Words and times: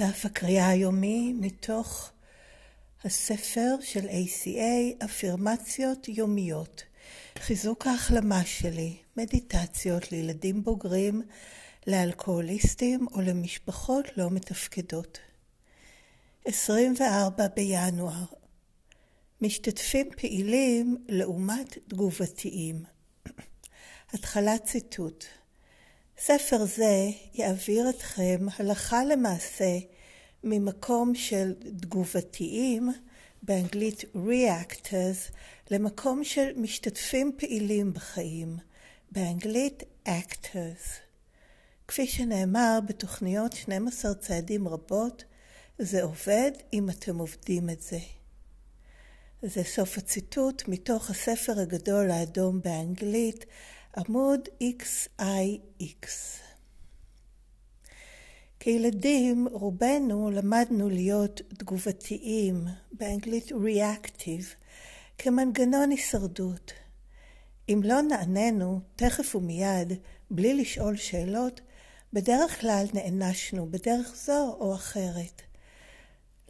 דף 0.00 0.24
הקריאה 0.24 0.68
היומי 0.68 1.32
מתוך 1.32 2.10
הספר 3.04 3.74
של 3.80 4.08
ACA, 4.08 5.04
אפירמציות 5.04 6.08
יומיות, 6.08 6.82
חיזוק 7.38 7.86
ההחלמה 7.86 8.44
שלי, 8.44 8.96
מדיטציות 9.16 10.12
לילדים 10.12 10.64
בוגרים, 10.64 11.22
לאלכוהוליסטים 11.86 13.06
או 13.12 13.20
למשפחות 13.20 14.04
לא 14.16 14.30
מתפקדות. 14.30 15.18
24 16.44 17.46
בינואר 17.56 18.24
משתתפים 19.40 20.08
פעילים 20.16 21.04
לעומת 21.08 21.78
תגובתיים. 21.88 22.84
התחלת 24.14 24.64
ציטוט 24.64 25.24
ספר 26.22 26.64
זה 26.64 27.08
יעביר 27.34 27.90
אתכם 27.90 28.46
הלכה 28.58 29.04
למעשה 29.04 29.78
ממקום 30.44 31.14
של 31.14 31.54
תגובתיים, 31.80 32.90
באנגלית 33.42 34.04
reactors, 34.14 35.32
למקום 35.70 36.24
של 36.24 36.52
משתתפים 36.56 37.32
פעילים 37.38 37.92
בחיים, 37.92 38.56
באנגלית 39.12 39.82
actors. 40.08 40.88
כפי 41.88 42.06
שנאמר 42.06 42.78
בתוכניות 42.86 43.52
12 43.52 44.14
צעדים 44.14 44.68
רבות, 44.68 45.24
זה 45.78 46.02
עובד 46.02 46.50
אם 46.72 46.90
אתם 46.90 47.18
עובדים 47.18 47.70
את 47.70 47.82
זה. 47.82 47.98
זה 49.42 49.64
סוף 49.64 49.98
הציטוט 49.98 50.62
מתוך 50.68 51.10
הספר 51.10 51.60
הגדול 51.60 52.10
האדום 52.10 52.60
באנגלית, 52.60 53.44
עמוד 53.96 54.40
XIX. 54.62 55.20
כילדים 58.60 59.48
רובנו 59.52 60.30
למדנו 60.30 60.88
להיות 60.88 61.40
תגובתיים, 61.58 62.64
באנגלית 62.92 63.52
reactive, 63.52 64.54
כמנגנון 65.18 65.90
הישרדות. 65.90 66.72
אם 67.68 67.80
לא 67.84 68.02
נעננו 68.02 68.80
תכף 68.96 69.36
ומיד, 69.36 69.92
בלי 70.30 70.54
לשאול 70.54 70.96
שאלות, 70.96 71.60
בדרך 72.12 72.60
כלל 72.60 72.86
נענשנו 72.94 73.70
בדרך 73.70 74.14
זו 74.16 74.56
או 74.60 74.74
אחרת. 74.74 75.42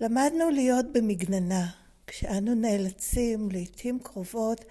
למדנו 0.00 0.50
להיות 0.50 0.86
במגננה, 0.92 1.66
כשאנו 2.06 2.54
נאלצים 2.54 3.48
לעתים 3.50 3.98
קרובות 4.02 4.64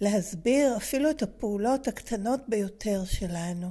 להסביר 0.00 0.76
אפילו 0.76 1.10
את 1.10 1.22
הפעולות 1.22 1.88
הקטנות 1.88 2.40
ביותר 2.48 3.04
שלנו. 3.04 3.70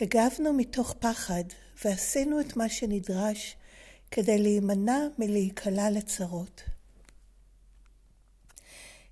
הגבנו 0.00 0.52
מתוך 0.52 0.94
פחד 0.98 1.44
ועשינו 1.84 2.40
את 2.40 2.56
מה 2.56 2.68
שנדרש 2.68 3.56
כדי 4.10 4.38
להימנע 4.38 4.98
מלהיקלע 5.18 5.90
לצרות. 5.90 6.62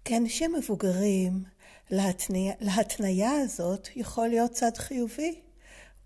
כאנשים 0.05 0.55
מבוגרים, 0.55 1.45
להתניה, 1.91 2.55
להתניה 2.61 3.31
הזאת 3.31 3.89
יכול 3.97 4.29
להיות 4.29 4.53
צד 4.53 4.77
חיובי. 4.77 5.41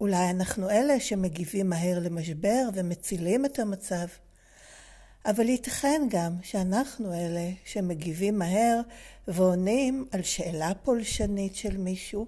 אולי 0.00 0.31
אנחנו 0.31 0.70
אלה 0.70 1.00
שמגיבים 1.00 1.70
מהר 1.70 1.98
למשבר 1.98 2.69
ומצילים 2.75 3.44
את 3.44 3.58
המצב. 3.58 4.06
אבל 5.27 5.49
ייתכן 5.49 6.03
גם 6.11 6.33
שאנחנו 6.43 7.15
אלה 7.15 7.51
שמגיבים 7.65 8.39
מהר 8.39 8.81
ועונים 9.29 10.07
על 10.12 10.23
שאלה 10.23 10.73
פולשנית 10.83 11.55
של 11.55 11.77
מישהו, 11.77 12.27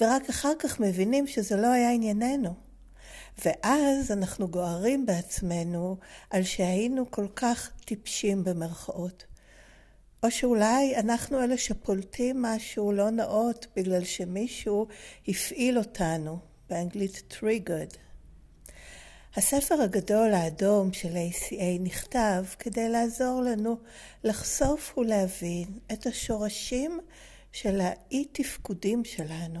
ורק 0.00 0.28
אחר 0.28 0.52
כך 0.58 0.80
מבינים 0.80 1.26
שזה 1.26 1.56
לא 1.56 1.66
היה 1.66 1.90
ענייננו. 1.90 2.54
ואז 3.44 4.10
אנחנו 4.10 4.48
גוערים 4.48 5.06
בעצמנו 5.06 5.96
על 6.30 6.42
שהיינו 6.42 7.10
כל 7.10 7.26
כך 7.36 7.70
טיפשים 7.84 8.44
במרכאות. 8.44 9.24
או 10.22 10.30
שאולי 10.30 10.96
אנחנו 10.96 11.44
אלה 11.44 11.58
שפולטים 11.58 12.42
משהו 12.42 12.92
לא 12.92 13.10
נאות 13.10 13.66
בגלל 13.76 14.04
שמישהו 14.04 14.86
הפעיל 15.28 15.78
אותנו, 15.78 16.38
באנגלית 16.70 17.22
triggered. 17.32 18.03
הספר 19.36 19.82
הגדול 19.82 20.32
האדום 20.34 20.92
של 20.92 21.16
ACA 21.16 21.80
נכתב 21.80 22.44
כדי 22.58 22.88
לעזור 22.88 23.42
לנו 23.42 23.76
לחשוף 24.24 24.98
ולהבין 24.98 25.78
את 25.92 26.06
השורשים 26.06 27.00
של 27.52 27.80
האי-תפקודים 27.80 29.04
שלנו. 29.04 29.60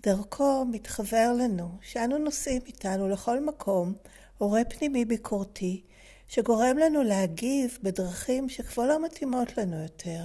דרכו 0.00 0.64
מתחבר 0.64 1.32
לנו 1.38 1.68
שאנו 1.82 2.18
נוסעים 2.18 2.62
איתנו 2.66 3.08
לכל 3.08 3.44
מקום 3.44 3.94
הורה 4.38 4.64
פנימי 4.64 5.04
ביקורתי 5.04 5.82
שגורם 6.28 6.78
לנו 6.78 7.02
להגיב 7.02 7.78
בדרכים 7.82 8.48
שכבר 8.48 8.86
לא 8.86 9.04
מתאימות 9.04 9.58
לנו 9.58 9.82
יותר. 9.82 10.24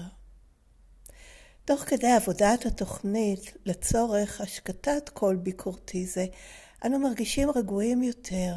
תוך 1.65 1.81
כדי 1.81 2.11
עבודת 2.11 2.65
התוכנית 2.65 3.53
לצורך 3.65 4.41
השקטת 4.41 5.09
קול 5.09 5.35
ביקורתי 5.35 6.05
זה, 6.05 6.25
אנו 6.85 6.99
מרגישים 6.99 7.49
רגועים 7.55 8.03
יותר. 8.03 8.53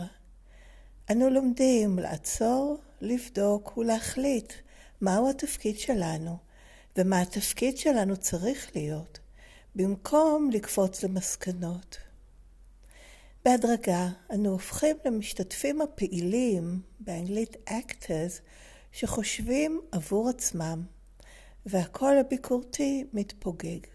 אנו 1.10 1.30
לומדים 1.30 1.98
לעצור, 1.98 2.78
לבדוק 3.00 3.76
ולהחליט 3.76 4.52
מהו 5.00 5.30
התפקיד 5.30 5.78
שלנו 5.78 6.36
ומה 6.96 7.20
התפקיד 7.20 7.78
שלנו 7.78 8.16
צריך 8.16 8.70
להיות, 8.74 9.18
במקום 9.74 10.50
לקפוץ 10.52 11.02
למסקנות. 11.02 11.96
בהדרגה 13.44 14.08
אנו 14.30 14.50
הופכים 14.50 14.96
למשתתפים 15.04 15.80
הפעילים, 15.80 16.80
באנגלית 17.00 17.56
actors, 17.68 18.40
שחושבים 18.92 19.80
עבור 19.92 20.28
עצמם, 20.28 20.82
והקול 21.66 22.18
הביקורתי 22.18 23.04
מתפוגג. 23.12 23.93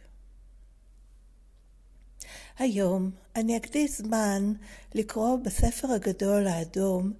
היום 2.59 3.12
אני 3.36 3.58
אקדיש 3.58 3.92
זמן 3.92 4.53
לקרוא 4.96 5.38
בספר 5.44 5.92
הגדול 5.92 6.47
האדום 6.47 7.14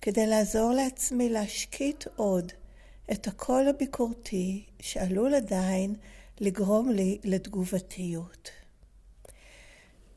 כדי 0.00 0.26
לעזור 0.26 0.72
לעצמי 0.72 1.28
להשקיט 1.28 2.04
עוד 2.16 2.52
את 3.12 3.26
הקול 3.26 3.68
הביקורתי 3.68 4.64
שעלול 4.80 5.34
עדיין 5.34 5.94
לגרום 6.40 6.90
לי 6.90 7.18
לתגובתיות. 7.24 8.50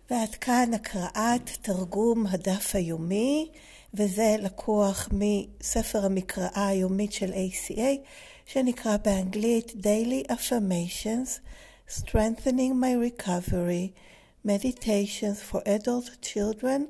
ועד 0.09 0.35
כאן 0.35 0.73
הקראת 0.73 1.49
תרגום 1.61 2.27
הדף 2.27 2.75
היומי, 2.75 3.51
וזה 3.93 4.35
לקוח 4.39 5.09
מספר 5.11 6.05
המקראה 6.05 6.67
היומית 6.67 7.13
של 7.13 7.33
ACA, 7.33 8.07
שנקרא 8.45 8.97
באנגלית 8.97 9.71
Daily 9.71 10.31
Affirmations, 10.31 11.39
Strengthening 11.89 12.73
My 12.81 13.21
Recovery, 13.21 13.99
Meditations 14.45 15.41
for 15.41 15.61
Adult 15.65 16.21
Children 16.21 16.89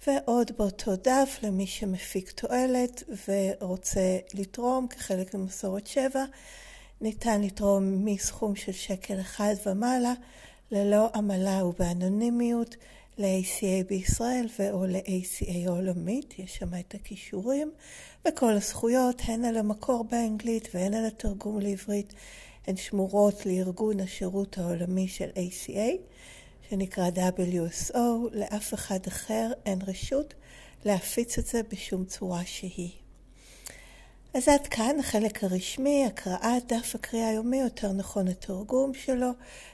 ועוד 0.08 0.52
באותו 0.58 0.96
דף 0.96 1.40
למי 1.44 1.68
שמפיק 1.68 2.32
תועלת 2.32 3.04
ורוצה 3.28 4.18
לתרום 4.34 4.88
כחלק 4.88 5.36
ממסורת 5.36 5.88
שבע, 5.88 6.24
ניתן 7.02 7.42
לתרום 7.42 8.06
מסכום 8.06 8.56
של 8.56 8.72
שקל 8.72 9.20
אחד 9.22 9.54
ומעלה, 9.66 10.14
ללא 10.72 11.10
עמלה 11.16 11.66
ובאנונימיות, 11.66 12.76
ל-ACA 13.18 13.88
בישראל 13.90 14.48
ו/או 14.60 14.86
ל-ACA 14.86 15.52
העולמית, 15.66 16.40
יש 16.40 16.56
שם 16.56 16.70
את 16.80 16.96
הכישורים, 16.96 17.72
וכל 18.28 18.52
הזכויות, 18.52 19.22
הן 19.26 19.46
על 19.46 19.58
המקור 19.58 20.04
באנגלית 20.04 20.70
והן 20.74 20.94
על 20.94 21.06
התרגום 21.06 21.60
לעברית, 21.60 22.14
הן 22.68 22.78
שמורות 22.78 23.46
לארגון 23.46 24.00
השירות 24.00 24.58
העולמי 24.58 25.08
של 25.08 25.30
ACA, 25.30 25.92
שנקרא 26.70 27.10
WSO, 27.16 27.98
לאף 28.32 28.74
אחד 28.74 29.00
אחר 29.08 29.52
אין 29.66 29.80
רשות 29.88 30.34
להפיץ 30.86 31.38
את 31.38 31.46
זה 31.46 31.62
בשום 31.72 32.06
צורה 32.06 32.46
שהיא. 32.46 32.92
אז 34.34 34.48
עד 34.48 34.68
כאן 34.68 35.00
החלק 35.00 35.44
הרשמי, 35.44 36.06
הקראת 36.06 36.74
דף 36.74 36.96
הקריאה 36.96 37.30
היומי, 37.30 37.58
יותר 37.58 37.92
נכון 37.92 38.28
התרגום 38.28 38.94
שלו, 38.94 39.30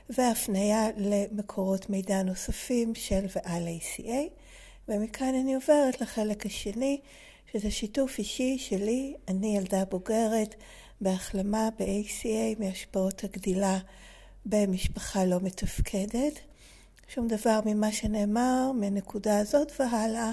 והפנייה 0.09 0.88
למקורות 0.97 1.89
מידע 1.89 2.24
נוספים 2.24 2.95
של 2.95 3.25
ועל 3.36 3.68
ACA. 3.68 4.42
ומכאן 4.88 5.36
אני 5.36 5.56
עוברת 5.56 6.01
לחלק 6.01 6.45
השני, 6.45 7.00
שזה 7.53 7.71
שיתוף 7.71 8.18
אישי 8.18 8.57
שלי, 8.57 9.13
אני 9.27 9.57
ילדה 9.57 9.86
בוגרת 9.86 10.56
בהחלמה 11.01 11.69
ב-ACA 11.80 12.59
מהשפעות 12.59 13.24
הגדילה 13.24 13.80
במשפחה 14.45 15.25
לא 15.25 15.39
מתפקדת. 15.39 16.39
שום 17.07 17.27
דבר 17.27 17.59
ממה 17.65 17.92
שנאמר 17.92 18.71
מנקודה 18.75 19.39
הזאת 19.39 19.71
והלאה 19.80 20.31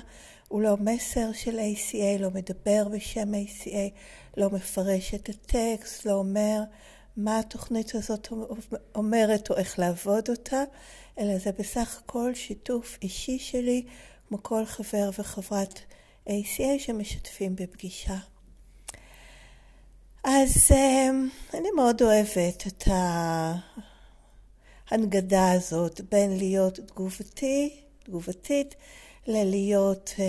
הוא 0.48 0.62
לא 0.62 0.76
מסר 0.76 1.32
של 1.32 1.58
ACA, 1.58 2.20
לא 2.22 2.30
מדבר 2.30 2.88
בשם 2.88 3.34
ACA, 3.34 3.90
לא 4.36 4.50
מפרש 4.50 5.14
את 5.14 5.28
הטקסט, 5.28 6.06
לא 6.06 6.12
אומר 6.12 6.60
מה 7.16 7.38
התוכנית 7.38 7.94
הזאת 7.94 8.28
אומרת 8.94 9.50
או 9.50 9.56
איך 9.56 9.78
לעבוד 9.78 10.28
אותה, 10.28 10.62
אלא 11.18 11.38
זה 11.38 11.50
בסך 11.58 12.00
הכל 12.04 12.34
שיתוף 12.34 12.98
אישי 13.02 13.38
שלי, 13.38 13.84
כמו 14.28 14.42
כל 14.42 14.64
חבר 14.64 15.10
וחברת 15.18 15.80
ACA 16.28 16.78
שמשתפים 16.78 17.56
בפגישה. 17.56 18.16
אז 20.24 20.70
אמ, 20.70 21.28
אני 21.54 21.68
מאוד 21.76 22.02
אוהבת 22.02 22.66
את 22.66 22.88
ההנגדה 24.90 25.52
הזאת 25.52 26.00
בין 26.10 26.38
להיות 26.38 26.80
תגובתי, 26.80 27.80
תגובתית, 28.04 28.74
ללהיות 29.26 30.14
uh, 30.16 30.20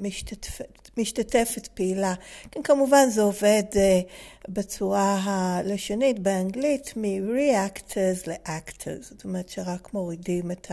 משתתפת, 0.00 0.90
משתתפת 0.96 1.66
פעילה. 1.66 2.14
כן, 2.50 2.62
כמובן 2.62 3.08
זה 3.10 3.22
עובד 3.22 3.62
uh, 3.72 3.76
בצורה 4.48 5.20
הלשונית 5.24 6.18
באנגלית 6.18 6.92
מ-reactors 6.96 8.30
ל-actors, 8.30 9.02
זאת 9.02 9.24
אומרת 9.24 9.48
שרק 9.48 9.94
מורידים 9.94 10.50
את 10.50 10.70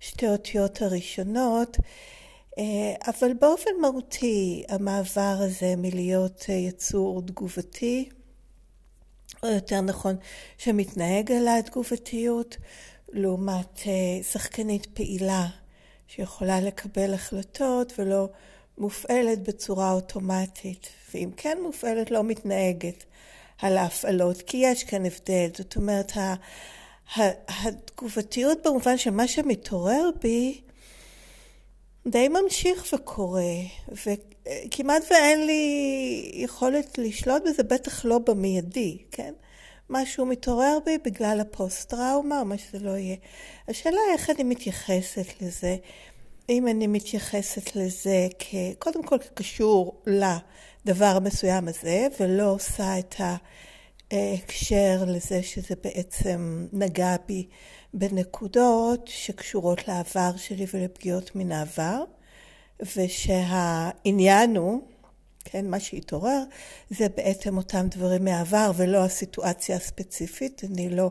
השתי 0.00 0.28
אותיות 0.28 0.82
הראשונות, 0.82 1.76
אבל 3.06 3.32
באופן 3.40 3.70
מהותי 3.80 4.64
המעבר 4.68 5.36
הזה 5.38 5.74
מלהיות 5.76 6.40
uh, 6.40 6.52
יצור 6.52 7.22
תגובתי, 7.22 8.08
או 9.42 9.48
יותר 9.48 9.80
נכון 9.80 10.16
שמתנהג 10.58 11.32
על 11.32 11.48
התגובתיות, 11.48 12.56
לעומת 13.12 13.78
uh, 13.78 14.24
שחקנית 14.24 14.86
פעילה. 14.86 15.46
שיכולה 16.08 16.60
לקבל 16.60 17.14
החלטות 17.14 17.92
ולא 17.98 18.28
מופעלת 18.78 19.48
בצורה 19.48 19.92
אוטומטית, 19.92 20.88
ואם 21.14 21.30
כן 21.36 21.58
מופעלת 21.62 22.10
לא 22.10 22.24
מתנהגת 22.24 23.04
על 23.58 23.76
ההפעלות, 23.76 24.42
כי 24.42 24.56
יש 24.56 24.84
כאן 24.84 25.06
הבדל. 25.06 25.48
זאת 25.56 25.76
אומרת, 25.76 26.12
התגובתיות 27.16 28.58
במובן 28.66 28.98
שמה 28.98 29.28
שמתעורר 29.28 30.10
בי 30.22 30.60
די 32.06 32.28
ממשיך 32.28 32.86
וקורה, 32.92 33.52
וכמעט 33.88 35.02
ואין 35.10 35.46
לי 35.46 36.30
יכולת 36.34 36.98
לשלוט 36.98 37.42
בזה, 37.46 37.62
בטח 37.62 38.04
לא 38.04 38.18
במיידי, 38.18 38.98
כן? 39.10 39.34
משהו 39.90 40.26
מתעורר 40.26 40.78
בי 40.84 40.98
בגלל 41.04 41.40
הפוסט-טראומה 41.40 42.40
או 42.40 42.44
מה 42.44 42.58
שזה 42.58 42.78
לא 42.78 42.90
יהיה. 42.90 43.16
השאלה 43.68 43.96
היא 44.06 44.18
איך 44.18 44.30
אני 44.30 44.44
מתייחסת 44.44 45.42
לזה. 45.42 45.76
אם 46.48 46.68
אני 46.68 46.86
מתייחסת 46.86 47.76
לזה 47.76 48.28
קודם 48.78 49.02
כל 49.02 49.18
כקשור 49.18 50.02
לדבר 50.06 51.06
המסוים 51.16 51.68
הזה, 51.68 52.06
ולא 52.20 52.50
עושה 52.50 52.98
את 52.98 53.14
ההקשר 54.10 55.04
לזה 55.06 55.42
שזה 55.42 55.74
בעצם 55.84 56.66
נגע 56.72 57.16
בי 57.26 57.46
בנקודות 57.98 59.08
שקשורות 59.08 59.88
לעבר 59.88 60.36
שלי 60.36 60.66
ולפגיעות 60.74 61.36
מן 61.36 61.52
העבר, 61.52 62.04
ושהעניין 62.96 64.56
הוא 64.56 64.80
כן, 65.44 65.66
מה 65.70 65.80
שהתעורר 65.80 66.42
זה 66.90 67.08
בעצם 67.08 67.56
אותם 67.56 67.86
דברים 67.90 68.24
מהעבר 68.24 68.70
ולא 68.76 69.04
הסיטואציה 69.04 69.76
הספציפית. 69.76 70.62
אני 70.64 70.90
לא 70.90 71.10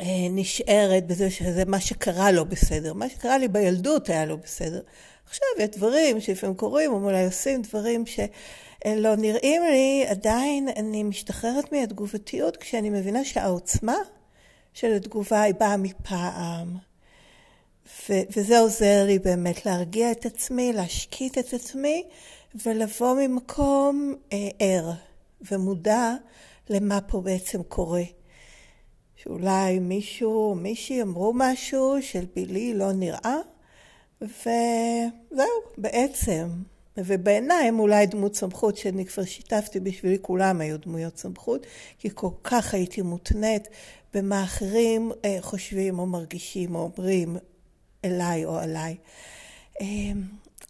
אה, 0.00 0.06
נשארת 0.30 1.06
בזה 1.06 1.30
שזה 1.30 1.64
מה 1.64 1.80
שקרה 1.80 2.32
לא 2.32 2.44
בסדר. 2.44 2.92
מה 2.92 3.08
שקרה 3.08 3.38
לי 3.38 3.48
בילדות 3.48 4.08
היה 4.08 4.26
לא 4.26 4.36
בסדר. 4.36 4.80
עכשיו 5.26 5.48
יש 5.58 5.68
דברים 5.68 6.20
שלפעמים 6.20 6.56
קורים, 6.56 6.92
או 6.92 7.04
אולי 7.04 7.24
עושים 7.24 7.62
דברים 7.62 8.04
שלא 8.06 9.16
נראים 9.16 9.62
לי, 9.62 10.04
עדיין 10.08 10.68
אני 10.76 11.02
משתחררת 11.02 11.72
מהתגובתיות 11.72 12.56
כשאני 12.56 12.90
מבינה 12.90 13.24
שהעוצמה 13.24 13.96
של 14.72 14.92
התגובה 14.92 15.42
היא 15.42 15.54
באה 15.54 15.76
מפעם. 15.76 16.76
ו- 17.86 18.22
וזה 18.36 18.58
עוזר 18.58 19.04
לי 19.06 19.18
באמת 19.18 19.66
להרגיע 19.66 20.12
את 20.12 20.26
עצמי, 20.26 20.72
להשקיט 20.72 21.38
את 21.38 21.52
עצמי 21.54 22.04
ולבוא 22.66 23.14
ממקום 23.14 24.14
אה, 24.32 24.48
ער 24.58 24.92
ומודע 25.50 26.14
למה 26.70 27.00
פה 27.00 27.20
בעצם 27.20 27.62
קורה. 27.62 28.02
שאולי 29.16 29.78
מישהו 29.78 30.50
או 30.50 30.54
מישהי 30.54 31.02
אמרו 31.02 31.32
משהו 31.34 31.96
של 32.00 32.24
בילי 32.34 32.74
לא 32.74 32.92
נראה, 32.92 33.36
וזהו, 34.20 35.60
בעצם. 35.78 36.48
ובעיניי 36.96 37.68
הם 37.68 37.78
אולי 37.78 38.06
דמות 38.06 38.34
סמכות 38.34 38.76
שאני 38.76 39.06
כבר 39.06 39.24
שיתפתי 39.24 39.80
בשבילי, 39.80 40.18
כולם 40.22 40.60
היו 40.60 40.78
דמויות 40.78 41.18
סמכות, 41.18 41.66
כי 41.98 42.08
כל 42.14 42.30
כך 42.44 42.74
הייתי 42.74 43.02
מותנית 43.02 43.68
במה 44.14 44.44
אחרים 44.44 45.12
אה, 45.24 45.38
חושבים 45.40 45.98
או 45.98 46.06
מרגישים 46.06 46.74
או 46.74 46.80
אומרים 46.80 47.36
אליי 48.04 48.44
או 48.44 48.58
עליי. 48.58 48.96
אה, 49.80 49.86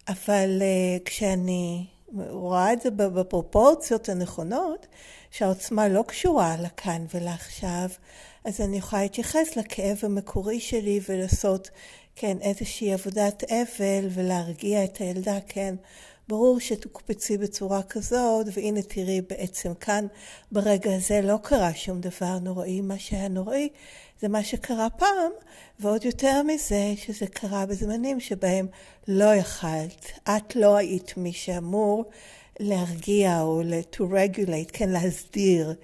אבל 0.09 0.63
uh, 0.63 1.03
כשאני 1.05 1.87
רואה 2.29 2.73
את 2.73 2.81
זה 2.81 2.91
בפרופורציות 2.91 4.09
הנכונות, 4.09 4.87
שהעוצמה 5.31 5.89
לא 5.89 6.05
קשורה 6.09 6.57
לכאן 6.63 7.05
ולעכשיו, 7.15 7.89
אז 8.45 8.61
אני 8.61 8.77
יכולה 8.77 9.03
להתייחס 9.03 9.57
לכאב 9.57 9.99
המקורי 10.03 10.61
שלי 10.61 11.01
ולעשות, 11.09 11.71
כן, 12.17 12.37
איזושהי 12.41 12.93
עבודת 12.93 13.45
אבל 13.45 14.09
ולהרגיע 14.11 14.85
את 14.85 14.97
הילדה, 14.97 15.39
כן. 15.49 15.75
ברור 16.33 16.61
שתוקפצי 16.61 17.39
בצורה 17.39 17.83
כזאת, 17.83 18.47
והנה 18.53 18.83
תראי 18.83 19.21
בעצם 19.21 19.75
כאן 19.75 20.07
ברגע 20.53 20.95
הזה 20.95 21.21
לא 21.21 21.39
קרה 21.43 21.75
שום 21.75 22.01
דבר 22.01 22.39
נוראי, 22.39 22.81
מה 22.81 22.99
שהיה 22.99 23.29
נוראי 23.29 23.69
זה 24.21 24.29
מה 24.29 24.45
שקרה 24.45 24.91
פעם, 24.91 25.33
ועוד 25.81 26.05
יותר 26.05 26.43
מזה 26.43 26.93
שזה 26.97 27.27
קרה 27.27 27.67
בזמנים 27.67 28.21
שבהם 28.21 28.67
לא 29.09 29.35
יכלת, 29.35 30.07
את 30.29 30.57
לא 30.57 30.77
היית 30.77 31.17
מי 31.17 31.33
שאמור 31.33 32.05
להרגיע 32.61 33.41
או 33.41 33.63
to 33.93 34.01
regulate, 34.01 34.71
כן, 34.73 34.89
להסדיר 34.89 35.75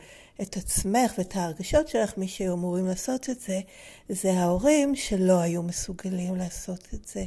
את 0.43 0.57
עצמך 0.57 1.14
ואת 1.19 1.37
ההרגשות 1.37 1.88
שלך, 1.88 2.19
מי 2.19 2.28
שהיו 2.28 2.55
אמורים 2.55 2.87
לעשות 2.87 3.31
את 3.31 3.40
זה, 3.40 3.61
זה 4.09 4.33
ההורים 4.33 4.95
שלא 4.95 5.40
היו 5.40 5.62
מסוגלים 5.62 6.37
לעשות 6.37 6.88
את 6.95 7.09
זה. 7.09 7.25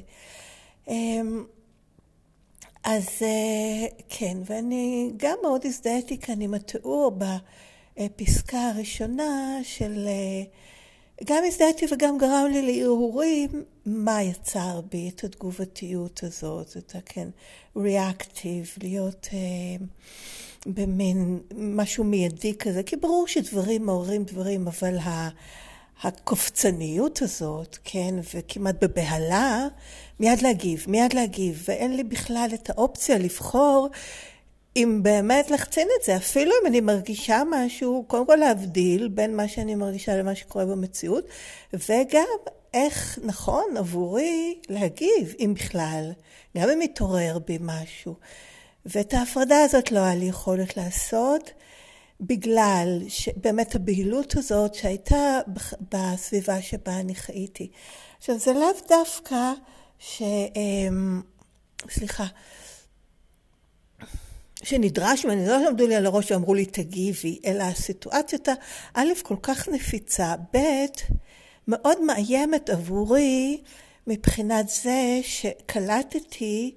אז 2.83 3.07
אה, 3.21 3.87
כן, 4.09 4.37
ואני 4.45 5.11
גם 5.17 5.37
מאוד 5.41 5.65
הזדהיתי 5.65 6.17
כאן 6.17 6.41
עם 6.41 6.53
התיאור 6.53 7.11
בפסקה 7.97 8.67
הראשונה 8.67 9.59
של... 9.63 10.07
אה, 10.07 10.43
גם 11.25 11.43
הזדהיתי 11.47 11.85
וגם 11.91 12.17
גרם 12.17 12.47
לי 12.51 12.61
להרהורים 12.61 13.49
מה 13.85 14.23
יצר 14.23 14.81
בי 14.91 15.09
את 15.09 15.23
התגובתיות 15.23 16.23
הזאת, 16.23 16.77
את 16.77 16.95
הכן 16.95 17.27
ריאקטיב, 17.75 18.73
להיות 18.83 19.27
אה, 19.33 19.85
במין 20.65 21.39
משהו 21.57 22.03
מיידי 22.03 22.57
כזה, 22.57 22.83
כי 22.83 22.95
ברור 22.95 23.27
שדברים 23.27 23.85
מעוררים 23.85 24.23
דברים, 24.23 24.67
אבל 24.67 24.97
ה... 24.97 25.29
הקופצניות 26.03 27.21
הזאת, 27.21 27.77
כן, 27.83 28.15
וכמעט 28.33 28.83
בבהלה, 28.83 29.67
מיד 30.19 30.41
להגיב, 30.41 30.85
מיד 30.87 31.13
להגיב, 31.13 31.63
ואין 31.67 31.95
לי 31.95 32.03
בכלל 32.03 32.49
את 32.53 32.69
האופציה 32.69 33.17
לבחור 33.17 33.89
אם 34.75 34.99
באמת 35.03 35.51
לחצין 35.51 35.87
את 35.99 36.05
זה, 36.05 36.15
אפילו 36.15 36.51
אם 36.61 36.67
אני 36.67 36.81
מרגישה 36.81 37.41
משהו, 37.51 38.05
קודם 38.07 38.25
כל 38.25 38.35
להבדיל 38.35 39.07
בין 39.07 39.35
מה 39.35 39.47
שאני 39.47 39.75
מרגישה 39.75 40.17
למה 40.17 40.35
שקורה 40.35 40.65
במציאות, 40.65 41.25
וגם 41.73 42.27
איך 42.73 43.19
נכון 43.23 43.77
עבורי 43.77 44.59
להגיב, 44.69 45.35
אם 45.39 45.53
בכלל, 45.55 46.11
גם 46.57 46.69
אם 46.69 46.79
מתעורר 46.79 47.39
בי 47.47 47.57
משהו. 47.61 48.15
ואת 48.85 49.13
ההפרדה 49.13 49.63
הזאת 49.63 49.91
לא 49.91 49.99
היה 49.99 50.15
לי 50.15 50.25
יכולת 50.25 50.77
לעשות, 50.77 51.51
בגלל 52.21 53.01
באמת 53.35 53.75
הבהילות 53.75 54.35
הזאת 54.37 54.73
שהייתה 54.73 55.39
בסביבה 55.91 56.61
שבה 56.61 56.99
אני 56.99 57.15
חייתי. 57.15 57.71
עכשיו, 58.17 58.39
זה 58.39 58.53
לאו 58.53 58.71
דווקא 58.89 59.53
ש... 59.99 60.21
אמ, 60.55 61.21
סליחה. 61.89 62.25
שנדרש 64.63 65.25
ממני, 65.25 65.47
לא 65.47 65.67
עמדו 65.67 65.87
לי 65.87 65.95
על 65.95 66.05
הראש 66.05 66.31
ואמרו 66.31 66.53
לי 66.53 66.65
תגיבי, 66.65 67.39
אלא 67.45 67.63
הסיטואציות, 67.63 68.47
א', 68.93 69.09
כל 69.23 69.35
כך 69.41 69.69
נפיצה, 69.69 70.35
ב', 70.53 70.57
מאוד 71.67 72.01
מאיימת 72.01 72.69
עבורי 72.69 73.61
מבחינת 74.07 74.69
זה 74.69 75.19
שקלטתי 75.23 76.75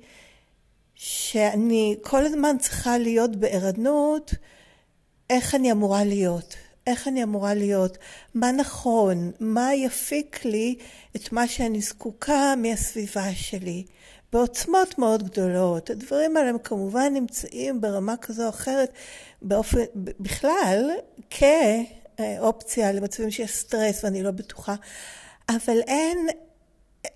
שאני 0.94 1.96
כל 2.02 2.26
הזמן 2.26 2.56
צריכה 2.60 2.98
להיות 2.98 3.36
בערנות 3.36 4.34
איך 5.34 5.54
אני 5.54 5.72
אמורה 5.72 6.04
להיות, 6.04 6.54
איך 6.86 7.08
אני 7.08 7.22
אמורה 7.22 7.54
להיות, 7.54 7.98
מה 8.34 8.52
נכון, 8.52 9.30
מה 9.40 9.74
יפיק 9.74 10.44
לי 10.44 10.74
את 11.16 11.32
מה 11.32 11.48
שאני 11.48 11.80
זקוקה 11.80 12.54
מהסביבה 12.56 13.34
שלי. 13.34 13.84
בעוצמות 14.32 14.98
מאוד 14.98 15.22
גדולות. 15.22 15.90
הדברים 15.90 16.36
האלה 16.36 16.48
הם 16.48 16.58
כמובן 16.58 17.14
נמצאים 17.14 17.80
ברמה 17.80 18.16
כזו 18.16 18.44
או 18.44 18.48
אחרת, 18.48 18.92
באופן, 19.42 19.78
בכלל, 19.94 20.90
כאופציה 21.30 22.92
למצבים 22.92 23.30
שיש 23.30 23.50
סטרס 23.50 24.04
ואני 24.04 24.22
לא 24.22 24.30
בטוחה, 24.30 24.74
אבל 25.48 25.80
אין, 25.86 26.18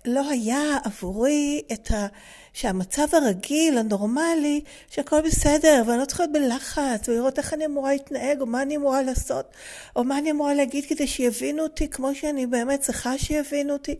לא 0.05 0.29
היה 0.29 0.77
עבורי 0.83 1.61
את 1.71 1.91
ה... 1.91 2.07
שהמצב 2.53 3.07
הרגיל, 3.11 3.77
הנורמלי, 3.77 4.61
שהכל 4.89 5.21
בסדר, 5.21 5.83
ואני 5.87 5.99
לא 5.99 6.05
צריכה 6.05 6.23
להיות 6.23 6.33
בלחץ, 6.33 7.09
ולראות 7.09 7.37
איך 7.37 7.53
אני 7.53 7.65
אמורה 7.65 7.91
להתנהג, 7.91 8.41
או 8.41 8.45
מה 8.45 8.61
אני 8.61 8.75
אמורה 8.75 9.01
לעשות, 9.01 9.53
או 9.95 10.03
מה 10.03 10.17
אני 10.17 10.31
אמורה 10.31 10.53
להגיד 10.53 10.85
כדי 10.85 11.07
שיבינו 11.07 11.63
אותי 11.63 11.87
כמו 11.87 12.15
שאני 12.15 12.45
באמת 12.45 12.79
צריכה 12.79 13.17
שיבינו 13.17 13.73
אותי. 13.73 13.95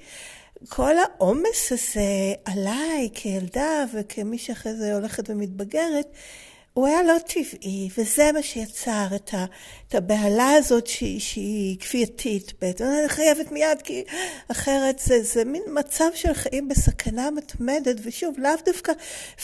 כל 0.69 0.95
העומס 0.97 1.71
הזה 1.71 2.33
עליי 2.45 3.09
כילדה 3.13 3.85
וכמי 3.93 4.37
שאחרי 4.37 4.73
זה 4.75 4.95
הולכת 4.95 5.29
ומתבגרת, 5.29 6.07
הוא 6.73 6.87
היה 6.87 7.03
לא 7.03 7.17
טבעי, 7.27 7.89
וזה 7.97 8.31
מה 8.31 8.43
שיצר 8.43 9.07
את, 9.15 9.33
ה, 9.33 9.45
את 9.87 9.95
הבהלה 9.95 10.51
הזאת 10.51 10.87
שהיא, 10.87 11.19
שהיא 11.19 11.79
כפייתית 11.79 12.53
בעצם. 12.61 12.85
אני 12.85 13.09
חייבת 13.09 13.51
מיד, 13.51 13.81
כי 13.83 14.03
אחרת 14.47 14.99
זה, 14.99 15.23
זה 15.23 15.45
מין 15.45 15.63
מצב 15.67 16.09
של 16.15 16.33
חיים 16.33 16.67
בסכנה 16.67 17.31
מתמדת, 17.31 17.95
ושוב, 18.03 18.35
לאו 18.39 18.51
דווקא 18.65 18.93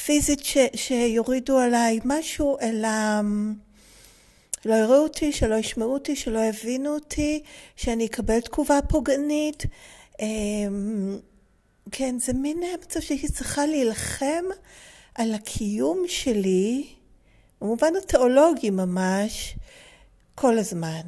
פיזית 0.05 0.45
ש, 0.45 0.57
שיורידו 0.75 1.59
עליי 1.59 1.99
משהו, 2.05 2.57
אלא... 2.61 2.89
שלא 4.65 4.73
יראו 4.73 4.95
אותי, 4.95 5.31
שלא 5.31 5.55
ישמעו 5.55 5.93
אותי, 5.93 6.15
שלא 6.15 6.39
יבינו 6.39 6.93
אותי, 6.93 7.43
שאני 7.75 8.05
אקבל 8.05 8.39
תגובה 8.39 8.79
פוגענית. 8.89 9.63
אמ, 10.19 11.17
כן, 11.91 12.19
זה 12.19 12.33
מין 12.33 12.57
מצב 12.81 12.99
שהייתי 12.99 13.27
צריכה 13.27 13.65
להילחם 13.65 14.43
על 15.15 15.33
הקיום 15.33 16.03
שלי, 16.07 16.94
במובן 17.61 17.93
התיאולוגי 18.03 18.69
ממש, 18.69 19.55
כל 20.35 20.57
הזמן. 20.57 21.01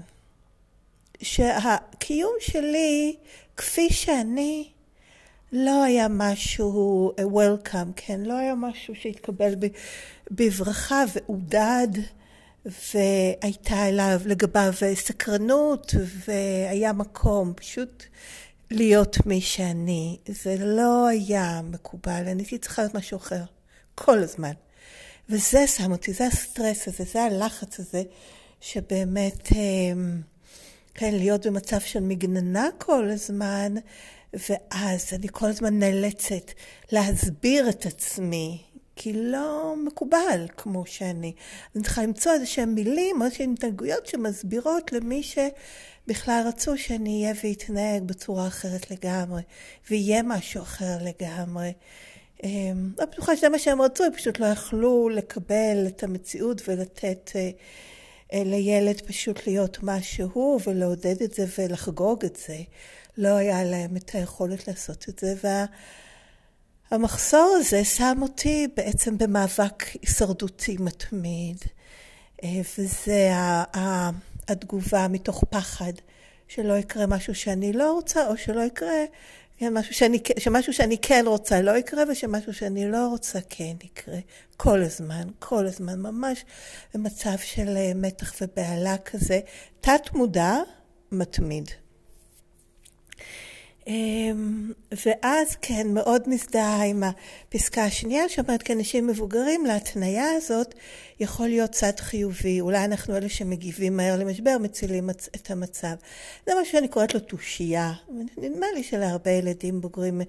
שהקיום 1.21 2.33
שלי, 2.39 3.15
כפי 3.57 3.89
שאני, 3.89 4.69
לא 5.51 5.83
היה 5.83 6.07
משהו 6.09 7.13
welcome, 7.19 7.91
כן? 7.95 8.21
לא 8.21 8.37
היה 8.37 8.55
משהו 8.55 8.95
שהתקבל 8.95 9.53
בברכה 10.31 11.03
ועודד, 11.13 11.87
והייתה 12.65 13.87
אליו 13.87 14.21
לגביו 14.25 14.73
סקרנות, 14.93 15.93
והיה 16.27 16.93
מקום. 16.93 17.53
פשוט 17.55 18.03
להיות 18.71 19.25
מי 19.25 19.41
שאני. 19.41 20.17
זה 20.27 20.55
לא 20.59 21.07
היה 21.07 21.61
מקובל, 21.63 22.23
אני 22.27 22.41
הייתי 22.41 22.57
צריכה 22.57 22.81
להיות 22.81 22.95
משהו 22.95 23.17
אחר, 23.17 23.43
כל 23.95 24.17
הזמן. 24.17 24.53
וזה 25.29 25.67
שם 25.67 25.91
אותי, 25.91 26.13
זה 26.13 26.27
הסטרס 26.27 26.87
הזה, 26.87 27.03
זה 27.03 27.23
הלחץ 27.23 27.79
הזה, 27.79 28.03
שבאמת, 28.61 29.51
אמ, 29.55 30.21
כן, 30.93 31.15
להיות 31.15 31.45
במצב 31.45 31.79
של 31.79 31.99
מגננה 31.99 32.67
כל 32.77 33.09
הזמן, 33.09 33.73
ואז 34.33 35.13
אני 35.13 35.27
כל 35.31 35.45
הזמן 35.45 35.79
נאלצת 35.79 36.51
להסביר 36.91 37.69
את 37.69 37.85
עצמי, 37.85 38.61
כי 38.95 39.13
לא 39.13 39.75
מקובל 39.85 40.47
כמו 40.57 40.85
שאני. 40.85 41.33
אני 41.75 41.83
צריכה 41.83 42.03
למצוא 42.03 42.33
איזה 42.33 42.45
שהם 42.45 42.75
מילים 42.75 43.21
או 43.21 43.25
איזה 43.25 43.35
שהם 43.35 43.53
התנהגויות 43.53 44.05
שמסבירות 44.05 44.91
למי 44.91 45.23
שבכלל 45.23 46.43
רצו 46.47 46.77
שאני 46.77 47.23
אהיה 47.23 47.35
ואתנהג 47.43 48.03
בצורה 48.03 48.47
אחרת 48.47 48.91
לגמרי, 48.91 49.41
ויהיה 49.89 50.23
משהו 50.23 50.61
אחר 50.61 50.97
לגמרי. 51.01 51.71
לא 52.43 53.05
בטוחה 53.11 53.37
שזה 53.37 53.49
מה 53.49 53.59
שהם 53.59 53.81
רצו, 53.81 54.03
הם 54.03 54.13
פשוט 54.13 54.39
לא 54.39 54.45
יכלו 54.45 55.09
לקבל 55.09 55.85
את 55.87 56.03
המציאות 56.03 56.61
ולתת 56.67 57.31
אה, 57.35 57.49
אה, 58.33 58.43
לילד 58.45 59.01
פשוט 59.01 59.47
להיות 59.47 59.83
מה 59.83 60.01
שהוא 60.01 60.59
ולעודד 60.67 61.21
את 61.21 61.33
זה 61.33 61.45
ולחגוג 61.57 62.25
את 62.25 62.35
זה. 62.47 62.57
לא 63.17 63.27
היה 63.27 63.63
להם 63.63 63.97
את 63.97 64.15
היכולת 64.15 64.67
לעשות 64.67 65.09
את 65.09 65.19
זה. 65.19 65.33
וה... 65.43 65.65
המחסור 66.91 67.55
הזה 67.59 67.85
שם 67.85 68.17
אותי 68.21 68.67
בעצם 68.75 69.17
במאבק 69.17 69.83
הישרדותי 69.93 70.77
מתמיד, 70.79 71.57
אה, 72.43 72.49
וזה 72.77 73.31
התגובה 74.47 75.07
מתוך 75.07 75.43
פחד 75.49 75.93
שלא 76.47 76.73
יקרה 76.73 77.07
משהו 77.07 77.35
שאני 77.35 77.73
לא 77.73 77.93
רוצה, 77.93 78.27
או 78.27 78.37
שלא 78.37 78.61
יקרה 78.61 79.03
כן, 79.57 79.73
משהו 79.77 79.93
שאני, 79.93 80.19
שמשהו 80.39 80.73
שאני 80.73 80.97
כן 80.97 81.23
רוצה 81.27 81.61
לא 81.61 81.77
יקרה, 81.77 82.03
ושמשהו 82.09 82.53
שאני 82.53 82.91
לא 82.91 83.07
רוצה 83.07 83.39
כן 83.49 83.75
יקרה. 83.83 84.17
כל 84.57 84.83
הזמן, 84.83 85.27
כל 85.39 85.65
הזמן, 85.65 85.99
ממש 85.99 86.45
במצב 86.93 87.37
של 87.37 87.77
אה, 87.77 87.91
מתח 87.95 88.33
ובהלה 88.41 88.97
כזה. 88.97 89.39
תת 89.81 90.13
מודע, 90.13 90.55
מתמיד. 91.11 91.71
אמ, 93.87 94.71
ואז 95.05 95.55
כן, 95.61 95.87
מאוד 95.93 96.29
מזדהה 96.29 96.83
עם 96.83 97.03
הפסקה 97.03 97.83
השנייה 97.83 98.29
שאומרת 98.29 98.63
כאנשים 98.63 99.07
מבוגרים 99.07 99.65
להתניה 99.65 100.31
הזאת 100.31 100.75
יכול 101.19 101.47
להיות 101.47 101.71
צד 101.71 101.99
חיובי. 101.99 102.61
אולי 102.61 102.85
אנחנו 102.85 103.17
אלה 103.17 103.29
שמגיבים 103.29 103.97
מהר 103.97 104.17
למשבר 104.19 104.57
מצילים 104.59 105.09
את 105.09 105.51
המצב. 105.51 105.93
זה 106.45 106.55
מה 106.55 106.65
שאני 106.65 106.87
קוראת 106.87 107.13
לו 107.13 107.19
תושייה. 107.19 107.93
נדמה 108.37 108.65
לי 108.75 108.83
שלהרבה 108.83 109.31
ילדים 109.31 109.81
בוגרים 109.81 110.21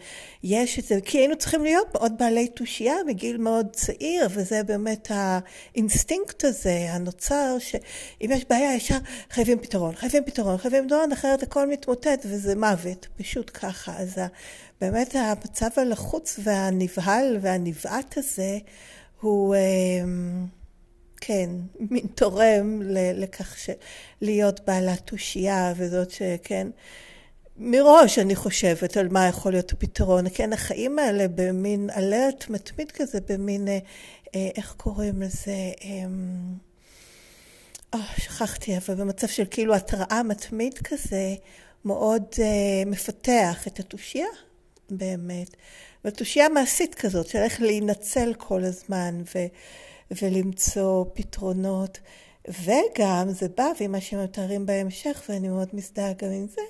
יש 0.42 0.78
את 0.78 0.84
זה, 0.84 1.00
כי 1.04 1.18
היינו 1.18 1.36
צריכים 1.36 1.62
להיות 1.62 1.94
מאוד 1.94 2.12
בעלי 2.18 2.48
תושייה 2.48 2.94
מגיל 3.06 3.36
מאוד 3.36 3.66
צעיר, 3.72 4.28
וזה 4.30 4.62
באמת 4.62 5.08
האינסטינקט 5.10 6.44
הזה 6.44 6.86
הנוצר, 6.90 7.56
שאם 7.58 8.30
יש 8.32 8.44
בעיה 8.50 8.74
ישר 8.74 8.98
חייבים 9.30 9.58
פתרון, 9.58 9.94
חייבים 9.94 10.24
פתרון, 10.24 10.56
חייבים 10.56 10.86
פתרון, 10.86 11.12
אחרת 11.12 11.42
הכל 11.42 11.66
מתמוטט 11.66 12.26
וזה 12.26 12.56
מוות, 12.56 13.06
פשוט 13.16 13.47
ככה. 13.48 13.96
אז 13.96 14.20
באמת 14.80 15.14
המצב 15.14 15.68
הלחוץ 15.76 16.38
והנבהל 16.42 17.38
והנבעת 17.40 18.18
הזה 18.18 18.58
הוא... 19.20 19.54
אמ, 19.54 20.46
כן, 21.20 21.50
מין 21.90 22.06
תורם 22.14 22.82
לכך 23.14 23.56
להיות 24.20 24.60
בעלת 24.66 25.00
תושייה 25.06 25.72
וזאת 25.76 26.10
שכן, 26.10 26.68
מראש 27.56 28.18
אני 28.18 28.36
חושבת 28.36 28.96
על 28.96 29.08
מה 29.08 29.26
יכול 29.26 29.52
להיות 29.52 29.72
הפתרון. 29.72 30.24
כן, 30.34 30.52
החיים 30.52 30.98
האלה 30.98 31.28
במין 31.34 31.90
אלרט 31.96 32.44
מתמיד 32.48 32.90
כזה, 32.90 33.18
במין, 33.28 33.68
אה, 33.68 33.78
אה, 34.34 34.48
איך 34.56 34.74
קוראים 34.76 35.22
לזה? 35.22 35.72
אה, 37.94 38.00
שכחתי, 38.16 38.76
אבל 38.76 38.94
במצב 38.94 39.26
של 39.26 39.44
כאילו 39.50 39.74
התראה 39.74 40.22
מתמיד 40.22 40.78
כזה, 40.78 41.34
מאוד 41.84 42.22
אה, 42.38 42.82
מפתח 42.86 43.66
את 43.66 43.80
התושייה, 43.80 44.28
באמת. 44.90 45.56
ותושייה 46.04 46.48
מעשית 46.48 46.94
כזאת, 46.94 47.28
של 47.28 47.38
איך 47.38 47.60
להינצל 47.60 48.34
כל 48.34 48.64
הזמן, 48.64 49.22
ו... 49.34 49.38
ולמצוא 50.22 51.04
פתרונות. 51.14 51.98
וגם 52.48 53.30
זה 53.30 53.48
בא, 53.56 53.72
ועם 53.80 53.92
מה 53.92 54.00
שמתארים 54.00 54.66
בהמשך, 54.66 55.22
ואני 55.28 55.48
מאוד 55.48 55.68
מזדהה 55.72 56.12
גם 56.12 56.30
עם 56.30 56.46
זה, 56.46 56.60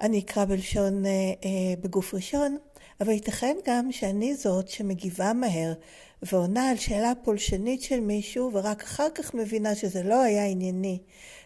אני 0.00 0.18
אקרא 0.18 0.44
בלשון, 0.44 1.06
אה, 1.06 1.10
אה, 1.44 1.74
בגוף 1.80 2.14
ראשון, 2.14 2.58
אבל 3.00 3.10
ייתכן 3.10 3.56
גם 3.66 3.92
שאני 3.92 4.34
זאת 4.34 4.68
שמגיבה 4.68 5.32
מהר 5.32 5.72
ועונה 6.22 6.70
על 6.70 6.76
שאלה 6.76 7.12
פולשנית 7.22 7.82
של 7.82 8.00
מישהו, 8.00 8.50
ורק 8.52 8.82
אחר 8.82 9.06
כך 9.14 9.34
מבינה 9.34 9.74
שזה 9.74 10.02
לא 10.02 10.22
היה 10.22 10.46
ענייני. 10.46 10.98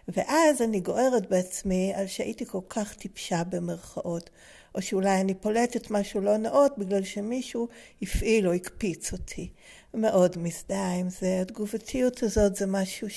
ואז 0.08 0.62
אני 0.62 0.80
גוערת 0.80 1.30
בעצמי 1.30 1.92
על 1.94 2.06
שהייתי 2.06 2.46
כל 2.46 2.60
כך 2.68 2.94
טיפשה 2.94 3.44
במרכאות, 3.44 4.30
או 4.74 4.82
שאולי 4.82 5.20
אני 5.20 5.34
פולטת 5.34 5.90
משהו 5.90 6.20
לא 6.20 6.36
נאות 6.36 6.78
בגלל 6.78 7.04
שמישהו 7.04 7.68
הפעיל 8.02 8.48
או 8.48 8.52
הקפיץ 8.52 9.12
אותי. 9.12 9.50
מאוד 9.94 10.38
מזדהה 10.38 10.94
עם 10.94 11.10
זה. 11.10 11.40
התגובתיות 11.40 12.22
הזאת 12.22 12.56
זה 12.56 12.66
משהו 12.66 13.08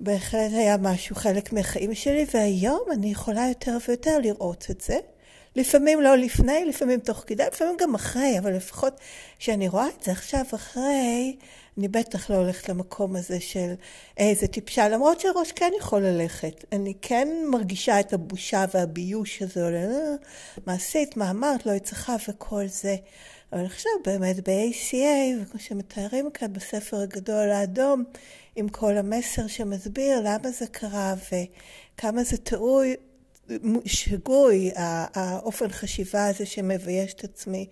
שבהחלט 0.00 0.52
היה 0.52 0.76
משהו 0.76 1.16
חלק 1.16 1.52
מהחיים 1.52 1.94
שלי, 1.94 2.26
והיום 2.34 2.82
אני 2.92 3.10
יכולה 3.10 3.48
יותר 3.48 3.76
ויותר 3.88 4.18
לראות 4.18 4.66
את 4.70 4.80
זה. 4.80 4.98
לפעמים 5.56 6.00
לא 6.00 6.16
לפני, 6.16 6.64
לפעמים 6.64 7.00
תוך 7.00 7.24
כדי, 7.26 7.46
לפעמים 7.46 7.76
גם 7.80 7.94
אחרי, 7.94 8.38
אבל 8.38 8.56
לפחות 8.56 9.00
כשאני 9.38 9.68
רואה 9.68 9.88
את 9.98 10.02
זה 10.04 10.12
עכשיו 10.12 10.44
אחרי, 10.54 11.36
אני 11.78 11.88
בטח 11.88 12.30
לא 12.30 12.36
הולכת 12.36 12.68
למקום 12.68 13.16
הזה 13.16 13.40
של 13.40 13.74
איזה 14.18 14.46
טיפשה, 14.46 14.88
למרות 14.88 15.20
שהראש 15.20 15.52
כן 15.52 15.70
יכול 15.78 16.00
ללכת. 16.00 16.64
אני 16.72 16.94
כן 17.02 17.28
מרגישה 17.50 18.00
את 18.00 18.12
הבושה 18.12 18.64
והביוש 18.74 19.42
הזה, 19.42 19.70
מה 20.66 20.72
עשית, 20.72 21.16
מה 21.16 21.30
אמרת, 21.30 21.66
לא 21.66 21.72
יצחה 21.72 22.16
וכל 22.28 22.66
זה. 22.66 22.96
אבל 23.52 23.64
עכשיו 23.64 23.92
באמת 24.04 24.48
ב-ACA, 24.48 25.42
וכמו 25.42 25.60
שמתארים 25.60 26.30
כאן 26.30 26.52
בספר 26.52 26.96
הגדול 26.96 27.50
האדום, 27.50 28.04
עם 28.56 28.68
כל 28.68 28.96
המסר 28.96 29.46
שמסביר 29.46 30.20
למה 30.20 30.50
זה 30.50 30.66
קרה 30.66 31.14
וכמה 31.14 32.24
זה 32.24 32.36
טעוי, 32.36 32.96
שגוי, 33.84 34.70
האופן 35.14 35.68
חשיבה 35.68 36.26
הזה 36.26 36.46
שמבייש 36.46 37.14
את 37.14 37.24
עצמי 37.24 37.66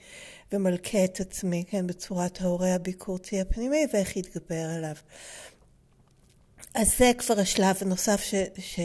ומלכה 0.52 1.04
את 1.04 1.20
עצמי, 1.20 1.64
כן, 1.70 1.86
בצורת 1.86 2.40
ההורה 2.40 2.74
הביקורתי 2.74 3.40
הפנימי, 3.40 3.86
ואיך 3.92 4.16
להתגבר 4.16 4.70
עליו. 4.76 4.94
אז 6.74 6.98
זה 6.98 7.12
כבר 7.18 7.40
השלב 7.40 7.76
הנוסף 7.80 8.20
ש, 8.22 8.34
ש, 8.58 8.80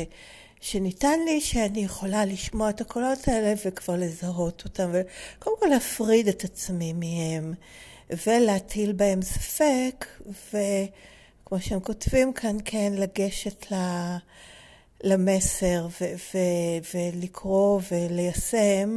שניתן 0.62 1.20
לי, 1.26 1.42
שאני 1.42 1.84
יכולה 1.84 2.26
לשמוע 2.26 2.70
את 2.70 2.82
הקולות 2.82 3.28
האלה 3.28 3.54
וכבר 3.66 3.96
לזהות 3.96 4.64
אותם, 4.66 4.92
וקודם 4.94 5.56
כל 5.60 5.68
להפריד 5.68 6.28
את 6.28 6.44
עצמי 6.44 6.94
מהם, 6.94 7.54
ולהטיל 8.28 8.92
בהם 8.92 9.22
ספק, 9.22 10.06
וכמו 10.22 11.60
שהם 11.60 11.80
כותבים 11.80 12.34
כאן, 12.34 12.58
כן, 12.66 12.94
לגשת 12.96 13.72
ל... 13.72 13.76
למסר 15.06 15.88
ו- 16.02 16.14
ו- 16.34 16.94
ולקרוא 16.94 17.82
וליישם 17.92 18.96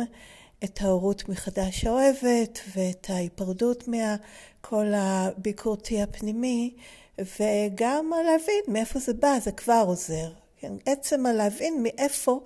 את 0.64 0.82
ההורות 0.82 1.28
מחדש 1.28 1.84
האוהבת 1.84 2.60
ואת 2.76 3.06
ההיפרדות 3.10 3.84
מהקול 3.88 4.92
הביקורתי 4.96 6.02
הפנימי 6.02 6.74
וגם 7.18 8.10
להבין 8.24 8.64
מאיפה 8.68 8.98
זה 8.98 9.14
בא, 9.14 9.38
זה 9.42 9.52
כבר 9.52 9.84
עוזר. 9.86 10.30
כן? 10.60 10.72
עצם 10.86 11.26
הלהבין 11.26 11.82
מאיפה 11.82 12.40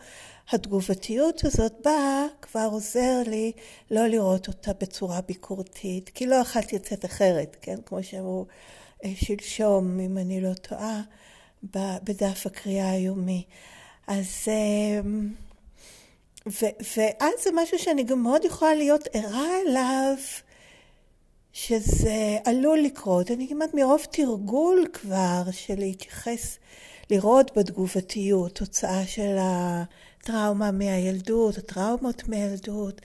התגובתיות 0.51 1.45
הזאת 1.45 1.73
באה, 1.85 2.27
כבר 2.43 2.69
עוזר 2.73 3.23
לי 3.27 3.53
לא 3.91 4.07
לראות 4.07 4.49
אותה 4.49 4.73
בצורה 4.81 5.21
ביקורתית, 5.21 6.09
כי 6.09 6.27
לא 6.27 6.35
יכלתי 6.35 6.77
לצאת 6.77 7.05
אחרת, 7.05 7.57
כן? 7.61 7.77
כמו 7.87 8.03
שאמרו 8.03 8.47
אה, 9.05 9.13
שלשום, 9.15 10.01
אם 10.01 10.19
אני 10.19 10.41
לא 10.41 10.55
טועה, 10.55 11.03
בדף 12.05 12.47
הקריאה 12.47 12.91
היומי. 12.91 13.45
אז... 14.07 14.27
אה, 14.49 15.01
ו, 16.47 16.67
ואז 16.97 17.33
זה 17.45 17.51
משהו 17.55 17.79
שאני 17.79 18.03
גם 18.03 18.23
מאוד 18.23 18.45
יכולה 18.45 18.75
להיות 18.75 19.09
ערה 19.13 19.49
אליו, 19.67 20.15
שזה 21.53 22.39
עלול 22.45 22.79
לקרות. 22.79 23.31
אני 23.31 23.49
כמעט 23.49 23.75
מרוב 23.75 24.01
תרגול 24.11 24.87
כבר 24.93 25.43
של 25.51 25.75
להתייחס, 25.79 26.59
לראות 27.11 27.57
בתגובתיות 27.57 28.55
תוצאה 28.55 29.07
של 29.07 29.37
הטראומה 29.41 30.71
מהילדות, 30.71 31.59
הטראומות 31.59 32.29
מהילדות, 32.29 33.01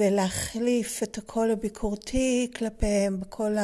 ולהחליף 0.00 1.02
את 1.02 1.18
הקול 1.18 1.50
הביקורתי 1.50 2.50
כלפיהם 2.56 3.20
בקול 3.20 3.56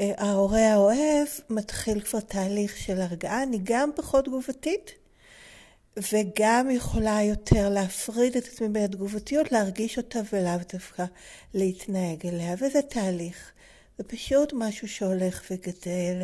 ההורה 0.00 0.72
האוהב, 0.72 1.28
מתחיל 1.50 2.00
כבר 2.00 2.20
תהליך 2.20 2.76
של 2.76 3.00
הרגעה. 3.00 3.42
אני 3.42 3.58
גם 3.62 3.90
פחות 3.96 4.24
תגובתית. 4.24 4.90
וגם 6.12 6.70
יכולה 6.70 7.22
יותר 7.22 7.68
להפריד 7.68 8.36
את 8.36 8.44
עצמי 8.46 8.68
מהתגובתיות, 8.68 9.52
להרגיש 9.52 9.98
אותה 9.98 10.18
ולאו 10.32 10.58
דווקא 10.72 11.04
להתנהג 11.54 12.26
אליה, 12.26 12.54
וזה 12.60 12.82
תהליך. 12.82 13.52
זה 13.98 14.04
פשוט 14.04 14.52
משהו 14.56 14.88
שהולך 14.88 15.42
וגדל. 15.50 16.22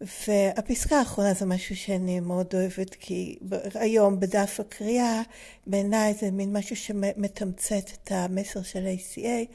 והפסקה 0.00 0.98
האחרונה 0.98 1.34
זה 1.34 1.46
משהו 1.46 1.76
שאני 1.76 2.20
מאוד 2.20 2.54
אוהבת, 2.54 2.94
כי 2.94 3.38
היום 3.74 4.20
בדף 4.20 4.60
הקריאה, 4.60 5.22
בעיניי 5.66 6.14
זה 6.14 6.30
מין 6.30 6.56
משהו 6.56 6.76
שמתמצת 6.76 7.90
את 7.94 8.12
המסר 8.12 8.62
של 8.62 8.86
ACA, 8.86 9.52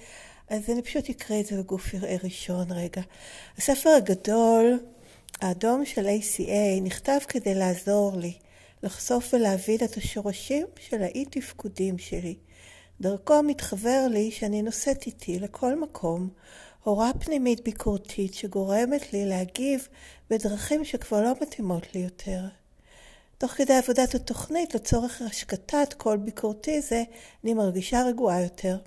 אז 0.50 0.70
אני 0.70 0.82
פשוט 0.82 1.10
אקריא 1.10 1.42
את 1.42 1.46
זה 1.46 1.56
יראה 1.94 2.16
ראשון 2.24 2.72
רגע. 2.72 3.02
הספר 3.58 3.90
הגדול, 3.90 4.80
האדום 5.42 5.86
של 5.86 6.06
ACA, 6.06 6.82
נכתב 6.82 7.20
כדי 7.28 7.56
לעזור 7.56 8.18
לי. 8.18 8.34
לחשוף 8.86 9.34
ולהבין 9.34 9.78
את 9.84 9.98
השורשים 9.98 10.68
של 10.80 11.04
האי 11.04 11.26
תפקודים 11.26 11.98
שלי. 11.98 12.36
דרכו 13.02 13.44
מתחבר 13.44 14.08
לי 14.12 14.32
שאני 14.32 14.62
נושאת 14.62 15.06
איתי 15.06 15.40
לכל 15.40 15.80
מקום 15.80 16.30
הוראה 16.84 17.12
פנימית 17.20 17.64
ביקורתית 17.64 18.34
שגורמת 18.34 19.14
לי 19.14 19.26
להגיב 19.26 19.88
בדרכים 20.30 20.86
שכבר 20.86 21.22
לא 21.22 21.32
מתאימות 21.42 21.96
לי 21.96 22.02
יותר. 22.02 22.42
תוך 23.38 23.52
כדי 23.52 23.74
עבודת 23.74 24.16
התוכנית 24.16 24.76
לצורך 24.76 25.22
השקטת 25.22 25.94
קול 25.98 26.18
ביקורתי 26.18 26.82
זה, 26.82 27.04
אני 27.44 27.54
מרגישה 27.54 28.04
רגועה 28.04 28.42
יותר. 28.42 28.78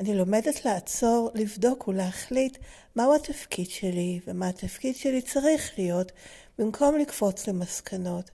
אני 0.00 0.14
לומדת 0.14 0.64
לעצור, 0.64 1.30
לבדוק 1.34 1.88
ולהחליט 1.88 2.58
מהו 2.96 3.14
התפקיד 3.14 3.70
שלי 3.70 4.20
ומה 4.26 4.48
התפקיד 4.48 4.96
שלי 4.96 5.22
צריך 5.22 5.72
להיות, 5.78 6.12
במקום 6.58 6.98
לקפוץ 6.98 7.48
למסקנות. 7.48 8.30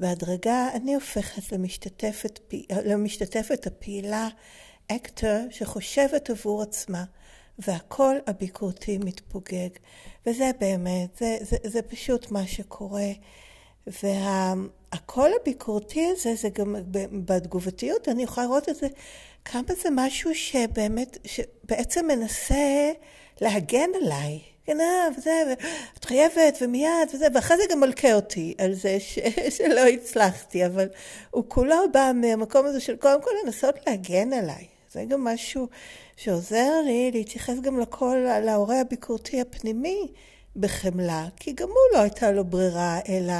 בהדרגה 0.00 0.68
אני 0.74 0.94
הופכת 0.94 1.52
למשתתפת, 1.52 2.40
למשתתפת 2.84 3.66
הפעילה, 3.66 4.28
אקטור 4.88 5.46
שחושבת 5.50 6.30
עבור 6.30 6.62
עצמה, 6.62 7.04
והקול 7.58 8.16
הביקורתי 8.26 8.98
מתפוגג. 8.98 9.68
וזה 10.26 10.50
באמת, 10.60 11.16
זה, 11.18 11.36
זה, 11.40 11.56
זה 11.64 11.82
פשוט 11.82 12.30
מה 12.30 12.46
שקורה. 12.46 13.08
והקול 13.86 15.30
הביקורתי 15.40 16.06
הזה, 16.06 16.34
זה 16.34 16.48
גם 16.48 16.76
בתגובתיות, 17.24 18.08
אני 18.08 18.22
יכולה 18.22 18.46
לראות 18.46 18.68
את 18.68 18.76
זה, 18.76 18.86
כמה 19.44 19.74
זה 19.82 19.88
משהו 19.92 20.34
שבאמת, 20.34 21.18
שבעצם 21.24 22.06
מנסה 22.06 22.92
להגן 23.40 23.90
עליי. 24.02 24.40
כן, 24.66 24.80
אה, 24.80 25.08
וזה, 25.18 25.42
ואת 25.48 26.04
חייבת, 26.04 26.58
ומיד, 26.60 27.08
וזה, 27.14 27.26
ואחרי 27.34 27.56
זה 27.56 27.62
גם 27.70 27.80
מלכה 27.80 28.12
אותי 28.12 28.54
על 28.58 28.74
זה 28.74 29.00
ש, 29.00 29.18
שלא 29.56 29.86
הצלחתי, 29.86 30.66
אבל 30.66 30.88
הוא 31.30 31.44
כולו 31.48 31.76
בא 31.92 32.12
מהמקום 32.14 32.66
הזה 32.66 32.80
של 32.80 32.96
קודם 32.96 33.22
כל 33.22 33.30
לנסות 33.44 33.74
להגן 33.86 34.32
עליי. 34.32 34.66
זה 34.92 35.04
גם 35.04 35.24
משהו 35.24 35.68
שעוזר 36.16 36.80
לי 36.84 37.10
להתייחס 37.14 37.60
גם 37.60 37.80
לכל, 37.80 38.16
להורה 38.44 38.80
הביקורתי 38.80 39.40
הפנימי 39.40 40.06
בחמלה, 40.56 41.26
כי 41.36 41.52
גם 41.52 41.68
הוא 41.68 41.76
לא 41.92 41.98
הייתה 41.98 42.32
לו 42.32 42.44
ברירה 42.44 42.98
אלא 43.08 43.34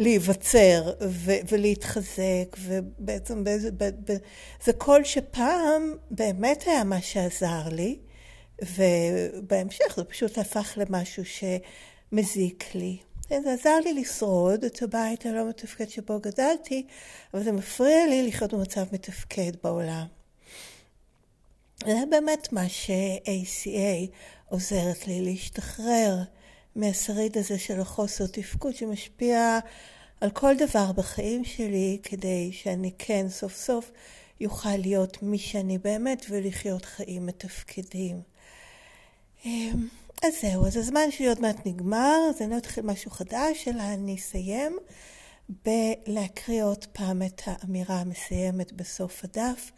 להיווצר 0.00 0.92
ו- 1.02 1.40
ולהתחזק, 1.48 2.56
ובעצם 2.58 3.44
באיזה, 3.44 3.70
ב- 3.70 4.12
ב- 4.12 4.16
זה 4.64 4.72
קול 4.72 5.04
שפעם 5.04 5.94
באמת 6.10 6.64
היה 6.66 6.84
מה 6.84 7.00
שעזר 7.00 7.68
לי. 7.70 7.98
ובהמשך 8.62 9.96
זה 9.96 10.04
פשוט 10.04 10.38
הפך 10.38 10.72
למשהו 10.76 11.22
שמזיק 11.24 12.74
לי. 12.74 12.98
זה 13.28 13.52
עזר 13.52 13.76
לי 13.84 13.92
לשרוד 13.92 14.64
את 14.64 14.82
הבית 14.82 15.26
הלא 15.26 15.48
מתפקד 15.48 15.88
שבו 15.88 16.20
גדלתי, 16.20 16.86
אבל 17.34 17.44
זה 17.44 17.52
מפריע 17.52 18.06
לי 18.06 18.28
לחיות 18.28 18.54
במצב 18.54 18.84
מתפקד 18.92 19.52
בעולם. 19.64 20.06
זה 21.86 22.02
באמת 22.10 22.52
מה 22.52 22.68
ש-ACA 22.68 24.10
עוזרת 24.48 25.06
לי 25.06 25.20
להשתחרר 25.20 26.16
מהשריד 26.76 27.38
הזה 27.38 27.58
של 27.58 27.80
החוסר 27.80 28.26
תפקוד 28.26 28.74
שמשפיע 28.74 29.58
על 30.20 30.30
כל 30.30 30.56
דבר 30.56 30.92
בחיים 30.92 31.44
שלי 31.44 31.98
כדי 32.02 32.52
שאני 32.52 32.92
כן 32.98 33.28
סוף 33.28 33.56
סוף 33.56 33.90
יוכל 34.40 34.76
להיות 34.76 35.22
מי 35.22 35.38
שאני 35.38 35.78
באמת 35.78 36.26
ולחיות 36.30 36.84
חיים 36.84 37.26
מתפקדים. 37.26 38.20
אמ, 39.44 39.88
אז 40.22 40.32
זהו, 40.42 40.66
אז 40.66 40.76
הזמן 40.76 41.10
שלי 41.10 41.28
עוד 41.28 41.40
מעט 41.40 41.66
נגמר, 41.66 42.16
אז 42.30 42.42
אני 42.42 42.50
לא 42.50 42.56
אתחיל 42.56 42.84
משהו 42.84 43.10
חדש, 43.10 43.68
אלא 43.68 43.82
אני 43.82 44.16
אסיים 44.16 44.78
בלהקריא 45.64 46.64
עוד 46.64 46.84
פעם 46.92 47.22
את 47.22 47.42
האמירה 47.46 48.00
המסיימת 48.00 48.72
בסוף 48.72 49.24
הדף. 49.24 49.70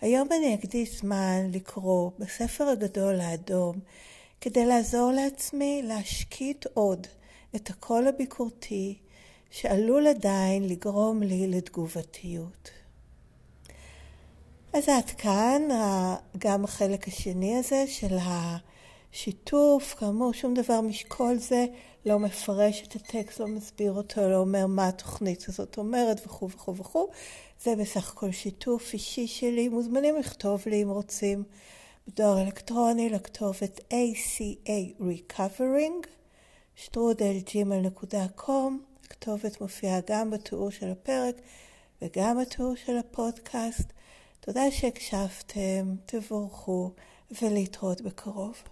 היום 0.00 0.28
אני 0.32 0.54
אקדיש 0.54 1.00
זמן 1.00 1.50
לקרוא 1.52 2.10
בספר 2.18 2.64
הגדול 2.64 3.20
האדום 3.20 3.80
כדי 4.44 4.66
לעזור 4.66 5.12
לעצמי 5.12 5.82
להשקיט 5.84 6.66
עוד 6.74 7.06
את 7.56 7.70
הקול 7.70 8.06
הביקורתי 8.06 8.98
שעלול 9.50 10.06
עדיין 10.06 10.68
לגרום 10.68 11.22
לי 11.22 11.46
לתגובתיות. 11.46 12.70
אז 14.72 14.88
עד 14.88 15.10
כאן 15.10 15.62
גם 16.38 16.64
החלק 16.64 17.08
השני 17.08 17.56
הזה 17.56 17.84
של 17.86 18.16
השיתוף. 18.20 19.94
כאמור, 19.94 20.32
שום 20.32 20.54
דבר 20.54 20.80
משכל 20.80 21.36
זה 21.38 21.66
לא 22.06 22.18
מפרש 22.18 22.82
את 22.88 22.96
הטקסט, 22.96 23.40
לא 23.40 23.46
מסביר 23.46 23.92
אותו, 23.92 24.28
לא 24.28 24.36
אומר 24.36 24.66
מה 24.66 24.88
התוכנית 24.88 25.48
הזאת 25.48 25.78
אומרת 25.78 26.26
וכו' 26.26 26.50
וכו' 26.50 26.76
וכו'. 26.76 27.08
זה 27.62 27.76
בסך 27.76 28.12
הכל 28.12 28.32
שיתוף 28.32 28.92
אישי 28.92 29.26
שלי. 29.26 29.68
מוזמנים 29.68 30.16
לכתוב 30.16 30.62
לי 30.66 30.82
אם 30.82 30.88
רוצים 30.88 31.44
בדואר 32.08 32.42
אלקטרוני 32.42 33.10
לכתובת 33.10 33.78
ACA 33.78 35.00
Recovering, 35.00 36.06
שטרודל 36.76 37.38
ג'ימל.קום. 37.52 38.82
הכתובת 39.04 39.60
מופיעה 39.60 39.98
גם 40.10 40.30
בתיאור 40.30 40.70
של 40.70 40.90
הפרק 40.90 41.34
וגם 42.02 42.38
בתיאור 42.40 42.74
של 42.76 42.96
הפודקאסט. 42.96 43.92
תודה 44.40 44.70
שהקשבתם, 44.70 45.94
תבורכו 46.06 46.90
ולהתראות 47.42 48.00
בקרוב. 48.00 48.62